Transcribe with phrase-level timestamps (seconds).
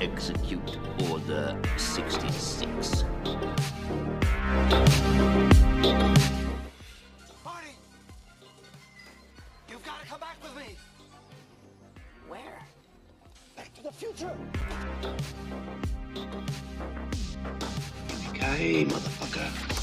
[0.00, 0.78] Execute
[1.10, 3.04] Order 66.
[7.44, 7.68] Marty!
[9.68, 10.76] You've got to come back with me!
[12.28, 12.40] Where?
[13.56, 14.32] Back to the future!
[18.30, 19.75] Okay, motherfucker.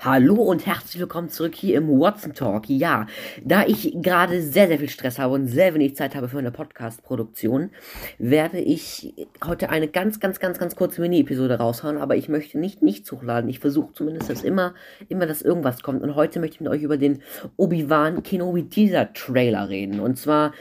[0.00, 2.68] Hallo und herzlich willkommen zurück hier im Watson Talk.
[2.68, 3.06] Ja,
[3.42, 6.50] da ich gerade sehr, sehr viel Stress habe und sehr wenig Zeit habe für eine
[6.50, 7.70] Podcast-Produktion,
[8.18, 12.82] werde ich heute eine ganz, ganz, ganz, ganz kurze Mini-Episode raushauen, aber ich möchte nicht
[12.82, 13.48] nichts hochladen.
[13.48, 14.74] Ich versuche zumindest, dass immer,
[15.08, 16.02] immer, dass irgendwas kommt.
[16.02, 17.22] Und heute möchte ich mit euch über den
[17.56, 20.00] Obi-Wan Kenobi Teaser Trailer reden.
[20.00, 20.52] Und zwar,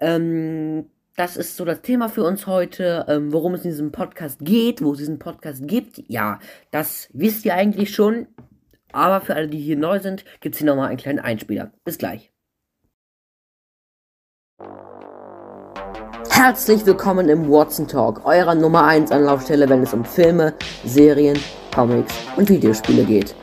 [0.00, 0.84] ähm,
[1.16, 4.82] das ist so das Thema für uns heute, ähm, worum es in diesem Podcast geht,
[4.82, 6.02] wo es diesen Podcast gibt.
[6.08, 6.40] Ja,
[6.70, 8.26] das wisst ihr eigentlich schon.
[8.96, 11.70] Aber für alle, die hier neu sind, gibt es hier nochmal einen kleinen Einspieler.
[11.84, 12.32] Bis gleich.
[16.30, 20.54] Herzlich willkommen im Watson Talk, eurer Nummer 1 Anlaufstelle, wenn es um Filme,
[20.86, 21.38] Serien,
[21.74, 23.34] Comics und Videospiele geht.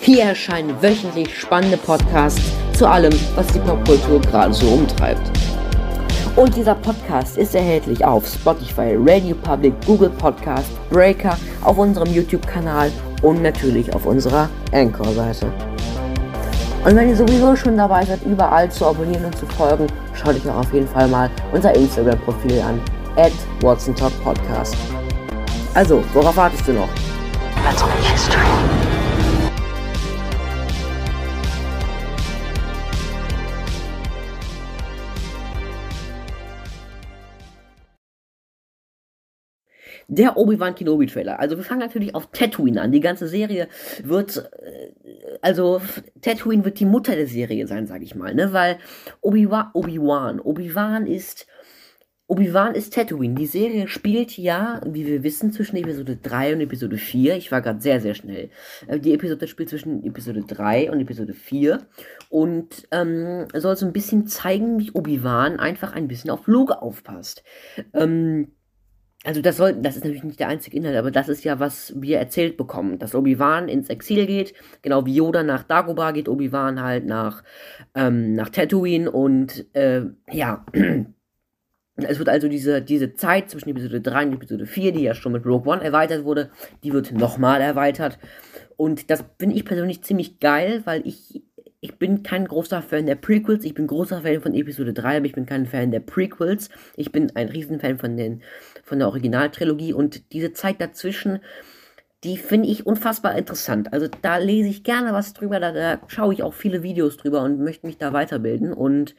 [0.00, 5.22] Hier erscheinen wöchentlich spannende Podcasts zu allem, was die Popkultur gerade so umtreibt.
[6.36, 12.92] Und dieser Podcast ist erhältlich auf Spotify, Radio Public, Google Podcast, Breaker, auf unserem YouTube-Kanal
[13.22, 15.46] und natürlich auf unserer Anchor-Seite.
[16.84, 20.48] Und wenn ihr sowieso schon dabei seid, überall zu abonnieren und zu folgen, schaut euch
[20.48, 22.80] auch auf jeden Fall mal unser Instagram-Profil an,
[23.16, 24.76] at WatsonTalkPodcast.
[25.74, 26.88] Also, worauf wartest du noch?
[27.64, 28.75] Let's make history.
[40.08, 41.40] Der Obi-Wan Kenobi Trailer.
[41.40, 42.92] Also wir fangen natürlich auf Tatooine an.
[42.92, 43.68] Die ganze Serie
[44.04, 44.92] wird, äh,
[45.42, 45.80] also
[46.22, 48.52] Tatooine wird die Mutter der Serie sein, sage ich mal, ne?
[48.52, 48.78] Weil
[49.20, 51.46] Obi-Wan, Obi-Wan, Obi-Wan ist,
[52.28, 53.34] Obi-Wan ist Tatooine.
[53.34, 57.36] Die Serie spielt ja, wie wir wissen, zwischen Episode 3 und Episode 4.
[57.36, 58.50] Ich war gerade sehr, sehr schnell.
[58.86, 61.86] Äh, Die Episode spielt zwischen Episode 3 und Episode 4
[62.28, 67.42] und ähm, soll so ein bisschen zeigen, wie Obi-Wan einfach ein bisschen auf Luke aufpasst.
[67.92, 68.52] Ähm,
[69.26, 71.92] also das soll, das ist natürlich nicht der einzige Inhalt, aber das ist ja, was
[72.00, 76.80] wir erzählt bekommen, dass Obi-Wan ins Exil geht, genau wie Yoda nach Dagobah geht, Obi-Wan
[76.80, 77.42] halt nach,
[77.96, 80.64] ähm, nach Tatooine und äh, ja,
[81.96, 85.32] es wird also diese, diese Zeit zwischen Episode 3 und Episode 4, die ja schon
[85.32, 86.50] mit Rogue One erweitert wurde,
[86.84, 88.18] die wird nochmal erweitert.
[88.76, 91.42] Und das finde ich persönlich ziemlich geil, weil ich
[91.86, 95.26] ich bin kein großer Fan der Prequels, ich bin großer Fan von Episode 3, aber
[95.26, 96.68] ich bin kein Fan der Prequels.
[96.96, 98.42] Ich bin ein Riesenfan von, den,
[98.82, 101.38] von der Originaltrilogie und diese Zeit dazwischen,
[102.24, 103.92] die finde ich unfassbar interessant.
[103.92, 107.42] Also da lese ich gerne was drüber, da, da schaue ich auch viele Videos drüber
[107.42, 108.72] und möchte mich da weiterbilden.
[108.72, 109.14] Und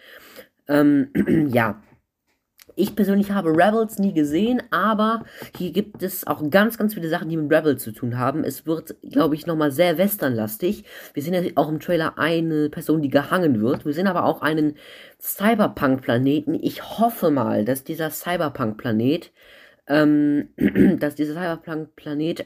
[0.68, 1.12] ähm,
[1.50, 1.82] ja,
[2.78, 5.26] ich persönlich habe Rebels nie gesehen, aber
[5.58, 8.44] hier gibt es auch ganz, ganz viele Sachen, die mit Rebels zu tun haben.
[8.44, 10.86] Es wird, glaube ich, nochmal sehr westernlastig.
[11.14, 13.86] Wir sehen ja auch im Trailer eine Person, die gehangen wird.
[13.86, 14.76] Wir sehen aber auch einen
[15.20, 16.54] Cyberpunk-Planeten.
[16.54, 19.34] Ich hoffe mal, dass dieser Cyberpunk-Planet,
[19.88, 20.50] ähm,
[21.00, 22.46] dass dieser Cyberpunk-Planet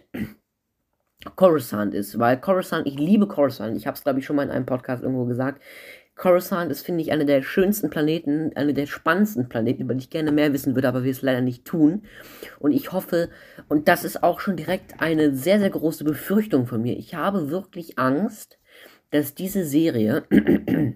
[1.36, 4.50] Coruscant ist, weil Coruscant, ich liebe Coruscant, ich habe es glaube ich schon mal in
[4.50, 5.62] einem Podcast irgendwo gesagt,
[6.16, 10.10] Coruscant ist, finde ich, einer der schönsten Planeten, einer der spannendsten Planeten, über die ich
[10.10, 12.04] gerne mehr wissen würde, aber wir es leider nicht tun.
[12.60, 13.30] Und ich hoffe,
[13.70, 17.50] und das ist auch schon direkt eine sehr, sehr große Befürchtung von mir, ich habe
[17.50, 18.60] wirklich Angst,
[19.10, 20.26] dass diese Serie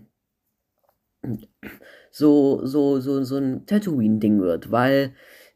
[2.12, 5.16] so, so, so, so ein Tatooine-Ding wird, weil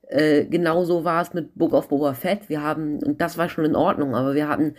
[0.10, 2.50] äh, genauso war es mit Book of Boba Fett.
[2.50, 4.74] Wir haben, und das war schon in Ordnung, aber wir hatten,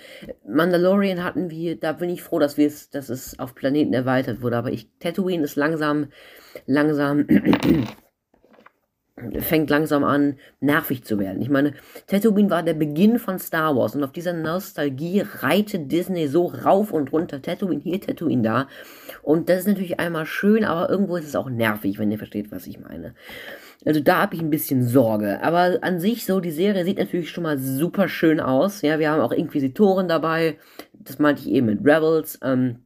[0.45, 4.43] Mandalorian hatten wir, da bin ich froh, dass wir es, dass es auf Planeten erweitert
[4.43, 6.09] wurde, aber ich, Tatooine ist langsam,
[6.67, 7.27] langsam,
[9.41, 11.41] fängt langsam an, nervig zu werden.
[11.43, 11.75] Ich meine,
[12.07, 16.93] Tatooine war der Beginn von Star Wars und auf dieser Nostalgie reitet Disney so rauf
[16.93, 17.43] und runter.
[17.43, 18.69] Tatooine hier, Tatooine da.
[19.23, 22.51] Und das ist natürlich einmal schön, aber irgendwo ist es auch nervig, wenn ihr versteht,
[22.51, 23.15] was ich meine.
[23.85, 25.43] Also da habe ich ein bisschen Sorge.
[25.43, 28.83] Aber an sich so, die Serie sieht natürlich schon mal super schön aus.
[28.83, 30.59] Ja, wir haben auch Inquisitoren dabei.
[30.93, 32.39] Das meinte ich eben mit Rebels.
[32.43, 32.81] Ähm,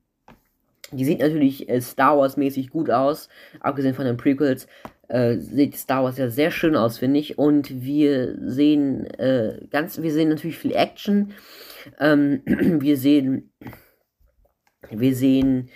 [0.92, 3.28] die sieht natürlich äh, Star Wars mäßig gut aus.
[3.60, 4.68] Abgesehen von den Prequels
[5.14, 7.38] äh, sieht Star Wars ja sehr schön aus, finde ich.
[7.38, 11.32] Und wir sehen äh, ganz, wir sehen natürlich viel Action.
[12.00, 13.52] Ähm, wir sehen,
[14.90, 15.70] wir sehen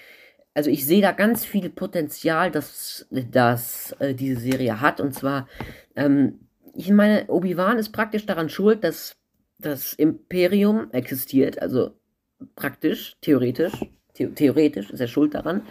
[0.55, 5.01] also ich sehe da ganz viel Potenzial, dass, dass äh, diese Serie hat.
[5.01, 5.47] Und zwar,
[5.95, 6.41] ähm,
[6.75, 9.17] ich meine, Obi-Wan ist praktisch daran schuld, dass
[9.61, 11.93] das Imperium existiert, also
[12.57, 15.63] praktisch, theoretisch, the theoretisch ist er schuld daran,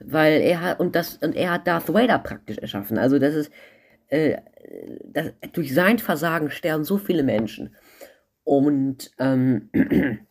[0.00, 2.98] weil er hat, und das, und er hat Darth Vader praktisch erschaffen.
[2.98, 3.52] Also das ist,
[4.08, 4.38] äh,
[5.04, 7.74] das, durch sein Versagen sterben so viele Menschen.
[8.44, 9.70] Und, ähm,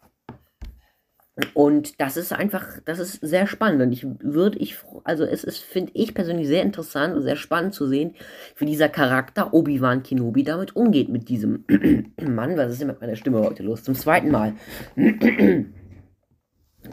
[1.54, 3.82] und das ist einfach, das ist sehr spannend.
[3.82, 7.74] Und ich würde, ich, also es ist, finde ich persönlich sehr interessant und sehr spannend
[7.74, 8.16] zu sehen,
[8.58, 11.64] wie dieser Charakter Obi-Wan Kenobi damit umgeht mit diesem
[12.22, 12.58] Mann.
[12.58, 13.84] Was ist denn mit meiner Stimme heute los?
[13.84, 14.54] Zum zweiten Mal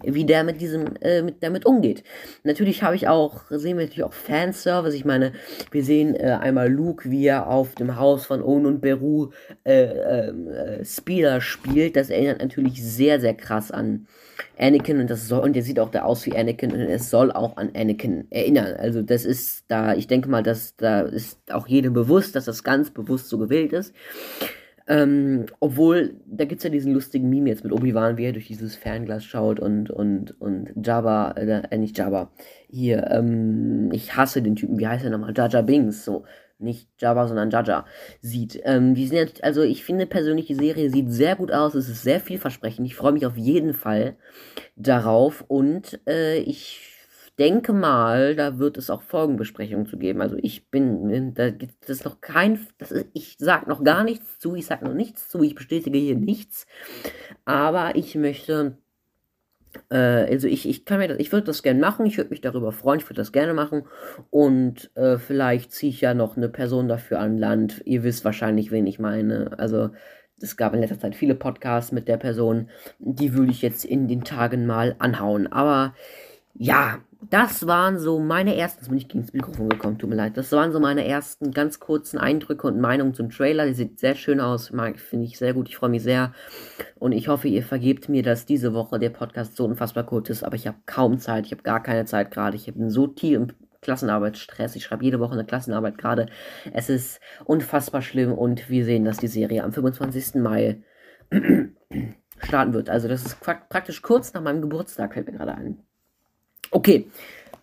[0.02, 2.02] wie der mit diesem, äh, mit, damit umgeht.
[2.44, 4.94] Natürlich habe ich auch, sehen wir natürlich auch Fanservice.
[4.94, 5.32] Ich meine,
[5.70, 9.30] wir sehen äh, einmal Luke, wie er auf dem Haus von Owen und Beru
[9.64, 11.96] äh, ähm, äh, Speeder spielt.
[11.96, 14.06] Das erinnert natürlich sehr, sehr krass an
[14.58, 17.32] Anakin und das soll, und der sieht auch da aus wie Anakin und es soll
[17.32, 18.74] auch an Anakin erinnern.
[18.78, 22.64] Also das ist da, ich denke mal, dass da ist auch jedem bewusst, dass das
[22.64, 23.94] ganz bewusst so gewählt ist.
[24.88, 28.46] Ähm, obwohl, da gibt es ja diesen lustigen Meme jetzt mit Obi-Wan, wie er durch
[28.46, 32.30] dieses Fernglas schaut und, und, und Jabba, äh, äh, nicht Jabba,
[32.68, 35.34] hier, ähm, ich hasse den Typen, wie heißt er nochmal?
[35.36, 36.24] Jaja Bings, so.
[36.58, 37.84] Nicht Jabba, sondern Jaja
[38.22, 38.60] sieht.
[38.64, 41.88] Ähm, die sind jetzt, also ich finde persönlich, die Serie sieht sehr gut aus, es
[41.88, 42.86] ist sehr vielversprechend.
[42.86, 44.16] Ich freue mich auf jeden Fall
[44.74, 46.95] darauf und äh, ich
[47.38, 50.20] denke mal, da wird es auch Folgenbesprechungen zu geben.
[50.20, 54.38] Also ich bin, da gibt es noch kein, das ist, ich sage noch gar nichts
[54.38, 56.66] zu, ich sage noch nichts zu, ich bestätige hier nichts.
[57.44, 58.78] Aber ich möchte,
[59.90, 62.40] äh, also ich, ich kann mir das, ich würde das gerne machen, ich würde mich
[62.40, 63.84] darüber freuen, ich würde das gerne machen.
[64.30, 67.82] Und äh, vielleicht ziehe ich ja noch eine Person dafür an Land.
[67.84, 69.58] Ihr wisst wahrscheinlich, wen ich meine.
[69.58, 69.90] Also
[70.40, 72.68] es gab in letzter Zeit viele Podcasts mit der Person,
[72.98, 75.46] die würde ich jetzt in den Tagen mal anhauen.
[75.52, 75.94] Aber
[76.54, 80.16] ja, das waren so meine ersten, jetzt bin ich gegen das Mikrofon gekommen, tut mir
[80.16, 80.36] leid.
[80.36, 83.64] Das waren so meine ersten ganz kurzen Eindrücke und Meinungen zum Trailer.
[83.64, 85.68] Der sieht sehr schön aus, finde ich sehr gut.
[85.68, 86.32] Ich freue mich sehr.
[86.98, 90.44] Und ich hoffe, ihr vergebt mir, dass diese Woche der Podcast so unfassbar kurz ist.
[90.44, 91.46] Aber ich habe kaum Zeit.
[91.46, 92.56] Ich habe gar keine Zeit gerade.
[92.56, 94.76] Ich bin so tief im Klassenarbeitsstress.
[94.76, 96.26] Ich schreibe jede Woche eine Klassenarbeit gerade.
[96.72, 100.34] Es ist unfassbar schlimm und wir sehen, dass die Serie am 25.
[100.36, 100.82] Mai
[102.38, 102.90] starten wird.
[102.90, 105.86] Also das ist praktisch kurz nach meinem Geburtstag, fällt mir gerade ein.
[106.76, 107.10] Okay,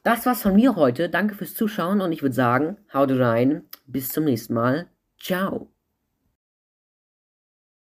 [0.02, 1.08] das war's von mir heute.
[1.08, 3.62] Danke fürs Zuschauen und ich würde sagen, haut rein.
[3.86, 4.88] Bis zum nächsten Mal.
[5.20, 5.73] Ciao.